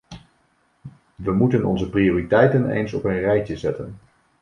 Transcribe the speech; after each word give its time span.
We 1.15 1.31
moeten 1.31 1.65
onze 1.65 1.89
prioriteiten 1.89 2.69
eens 2.69 2.93
op 2.93 3.03
een 3.03 3.19
rijtje 3.19 3.57
zetten. 3.57 3.99